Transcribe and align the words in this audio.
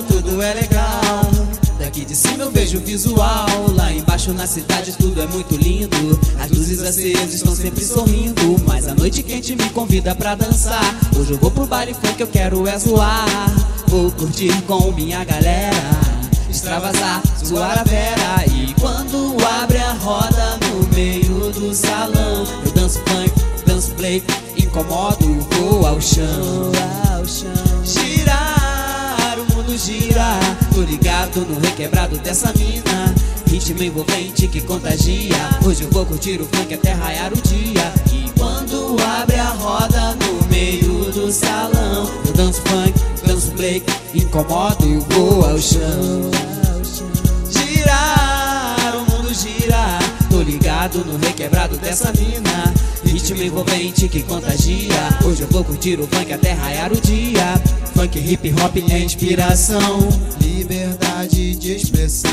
tudo 0.00 0.40
é 0.40 0.54
legal. 0.54 1.22
Daqui 1.78 2.04
de 2.04 2.14
cima 2.14 2.44
eu 2.44 2.50
vejo 2.50 2.78
o 2.78 2.80
visual. 2.80 3.46
Lá 3.74 3.92
embaixo 3.92 4.32
na 4.32 4.46
cidade 4.46 4.92
tudo 4.92 5.20
é 5.20 5.26
muito 5.26 5.56
lindo. 5.56 6.18
As 6.40 6.50
luzes 6.50 6.80
acesas 6.80 7.34
estão 7.34 7.54
sempre 7.54 7.84
sorrindo. 7.84 8.56
Mas 8.66 8.86
a 8.86 8.94
noite 8.94 9.22
quente 9.22 9.56
me 9.56 9.68
convida 9.70 10.14
pra 10.14 10.34
dançar. 10.34 10.82
Hoje 11.18 11.32
eu 11.32 11.38
vou 11.38 11.50
pro 11.50 11.66
baile 11.66 11.94
funk, 11.94 12.20
eu 12.20 12.26
quero 12.28 12.66
é 12.68 12.78
zoar. 12.78 13.26
Vou 13.88 14.10
curtir 14.12 14.52
com 14.62 14.92
minha 14.92 15.24
galera. 15.24 15.76
Extravasar, 16.48 17.20
zoar 17.44 17.80
a 17.80 17.82
vera. 17.82 18.46
E 18.54 18.72
quando 18.80 19.36
abre 19.60 19.78
a 19.78 19.92
roda 19.94 20.58
no 20.68 20.94
meio 20.94 21.50
do 21.50 21.74
salão, 21.74 22.46
eu 22.64 22.72
danço 22.72 23.00
funk, 23.00 23.32
danço 23.66 23.90
play, 23.94 24.22
incomodo, 24.56 25.46
vou 25.50 25.86
ao 25.86 26.00
chão. 26.00 26.72
Girar, 27.24 27.71
ligado 30.92 31.40
no 31.46 31.58
requebrado 31.58 32.18
dessa 32.18 32.52
mina. 32.52 33.14
Ritmo 33.46 33.82
envolvente 33.82 34.46
que 34.46 34.60
contagia. 34.60 35.58
Hoje 35.64 35.84
eu 35.84 35.90
vou 35.90 36.04
curtir 36.04 36.38
o 36.40 36.44
funk 36.44 36.74
até 36.74 36.92
raiar 36.92 37.32
o 37.32 37.36
dia. 37.36 37.92
E 38.12 38.30
quando 38.38 38.96
abre 39.02 39.36
a 39.36 39.48
roda 39.50 40.14
no 40.16 40.48
meio 40.50 41.10
do 41.12 41.32
salão, 41.32 42.10
eu 42.26 42.32
danço 42.34 42.60
funk, 42.62 42.92
danço 43.26 43.50
break, 43.52 43.86
incomodo 44.14 44.84
e 44.84 44.98
vou 45.14 45.46
ao 45.46 45.58
chão. 45.58 46.30
Girar, 47.50 48.94
o 48.96 49.10
mundo 49.10 49.32
gira. 49.32 49.98
Tô 50.28 50.42
ligado 50.42 51.04
no 51.06 51.16
requebrado 51.26 51.78
dessa 51.78 52.12
mina. 52.12 52.74
Ritmo 53.02 53.42
envolvente 53.42 54.08
que 54.08 54.22
contagia. 54.22 55.18
Hoje 55.24 55.42
eu 55.42 55.48
vou 55.48 55.64
curtir 55.64 55.98
o 56.00 56.06
funk 56.06 56.32
até 56.32 56.52
raiar 56.52 56.92
o 56.92 57.00
dia. 57.00 57.54
Funk, 58.02 58.18
hip 58.18 58.52
hop 58.60 58.76
é 58.90 58.98
inspiração. 58.98 59.78
Liberdade 60.40 61.54
de 61.54 61.76
expressão. 61.76 62.32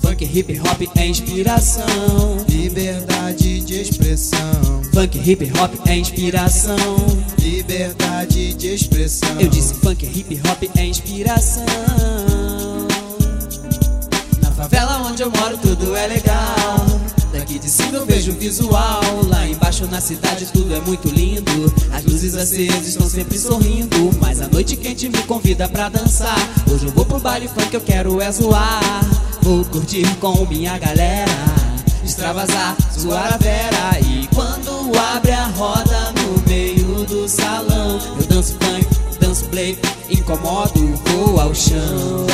Funk, 0.00 0.24
hip 0.24 0.58
hop 0.60 0.96
é 0.96 1.06
inspiração. 1.08 1.84
Liberdade 2.48 3.60
de 3.60 3.82
expressão. 3.82 4.82
Funk, 4.94 5.18
hip 5.30 5.52
hop 5.60 5.74
é 5.86 5.98
inspiração. 5.98 6.74
Liberdade 7.38 8.54
de 8.54 8.68
expressão. 8.68 9.38
Eu 9.38 9.48
disse 9.48 9.74
funk, 9.74 10.06
hip 10.06 10.40
hop 10.48 10.70
é 10.74 10.86
inspiração. 10.86 11.66
Na 14.40 14.50
favela 14.52 15.02
onde 15.06 15.22
eu 15.22 15.30
moro 15.30 15.58
tudo 15.58 15.94
é 15.94 16.06
legal. 16.06 16.59
Daqui 17.50 17.58
de 17.58 17.68
cima 17.68 17.98
eu 17.98 18.06
vejo 18.06 18.30
o 18.30 18.34
visual. 18.36 19.00
Lá 19.26 19.44
embaixo 19.44 19.84
na 19.86 20.00
cidade 20.00 20.46
tudo 20.52 20.72
é 20.72 20.80
muito 20.82 21.08
lindo. 21.08 21.50
As 21.92 22.04
luzes 22.04 22.36
acesas 22.36 22.86
estão 22.86 23.10
sempre 23.10 23.36
sorrindo. 23.36 24.16
Mas 24.20 24.40
a 24.40 24.46
noite 24.46 24.76
quente 24.76 25.08
me 25.08 25.20
convida 25.24 25.68
pra 25.68 25.88
dançar. 25.88 26.38
Hoje 26.70 26.86
eu 26.86 26.92
vou 26.92 27.04
pro 27.04 27.18
baile 27.18 27.48
funk, 27.48 27.74
eu 27.74 27.80
quero 27.80 28.20
é 28.20 28.30
zoar. 28.30 28.80
Vou 29.42 29.64
curtir 29.64 30.06
com 30.20 30.46
minha 30.46 30.78
galera. 30.78 31.26
Extravasar, 32.04 32.76
zoar 32.96 33.34
a 33.34 33.36
vera. 33.36 33.98
E 33.98 34.28
quando 34.32 34.96
abre 35.16 35.32
a 35.32 35.46
roda 35.46 36.12
no 36.22 36.48
meio 36.48 37.04
do 37.04 37.28
salão, 37.28 37.98
eu 38.16 38.26
danço 38.28 38.54
funk, 38.60 38.86
danço 39.18 39.44
play, 39.46 39.76
incomodo, 40.08 40.94
vou 41.04 41.40
ao 41.40 41.52
chão. 41.52 42.29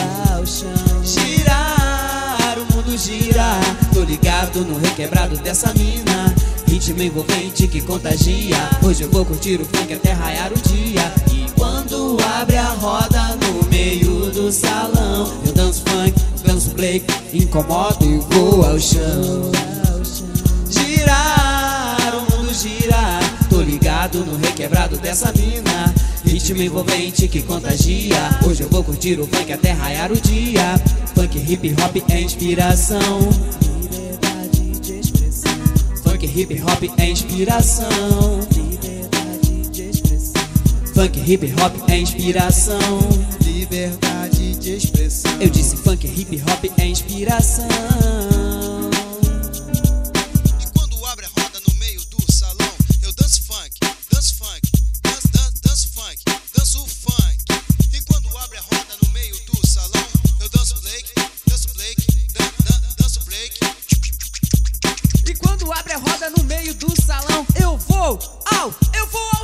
Ligado 4.56 4.64
no 4.64 4.78
requebrado 4.78 5.36
dessa 5.38 5.72
mina. 5.74 6.34
Ritmo 6.66 7.02
envolvente 7.02 7.68
que 7.68 7.80
contagia. 7.82 8.56
Hoje 8.82 9.02
eu 9.02 9.10
vou 9.10 9.24
curtir 9.24 9.60
o 9.60 9.64
funk 9.64 9.92
até 9.92 10.12
raiar 10.12 10.50
o 10.53 10.56
dia. 10.56 11.12
E 11.31 11.50
quando 11.53 12.16
abre 12.41 12.56
a 12.56 12.70
roda 12.70 13.36
no 13.36 13.69
meio 13.69 14.31
do 14.31 14.50
salão, 14.50 15.32
eu 15.44 15.53
danço 15.53 15.82
funk, 15.86 16.14
danço 16.44 16.70
play, 16.70 17.04
incomodo 17.32 18.04
e 18.04 18.19
vou 18.34 18.64
ao 18.64 18.78
chão. 18.78 19.53
Girar, 20.70 22.14
o 22.14 22.36
mundo 22.36 22.54
gira. 22.54 23.20
Tô 23.50 23.60
ligado 23.60 24.25
no 24.25 24.36
requebrado 24.38 24.97
dessa 24.97 25.32
mina. 25.32 25.94
Ritmo 26.25 26.62
envolvente 26.62 27.28
que 27.28 27.42
contagia. 27.42 28.38
Hoje 28.47 28.62
eu 28.62 28.69
vou 28.69 28.82
curtir 28.82 29.20
o 29.20 29.26
funk 29.26 29.52
até 29.52 29.72
raiar 29.72 30.10
o 30.10 30.16
dia. 30.16 30.81
Funk, 31.14 31.38
hip 31.38 31.75
hop 31.82 32.10
é 32.10 32.20
inspiração. 32.20 33.66
Funk, 36.26 36.41
hip 36.41 36.62
hop 36.62 36.82
é 36.98 37.10
inspiração. 37.10 38.41
Liberdade 38.53 39.70
de 39.70 39.82
expressão. 39.88 40.42
Funk, 40.92 41.32
hip 41.32 41.54
hop 41.62 41.88
é 41.88 41.98
inspiração. 41.98 42.98
Liberdade 43.44 44.54
de 44.56 44.76
expressão. 44.76 45.31
Eu 45.41 45.48
disse 45.48 45.76
funk, 45.76 46.04
hip 46.04 46.42
hop 46.42 46.64
é 46.78 46.87
inspiração. 46.87 48.06
Do 66.76 67.03
salão, 67.03 67.47
eu 67.60 67.76
vou, 67.78 68.19
au, 68.60 68.75
eu 68.94 69.06
vou 69.06 69.35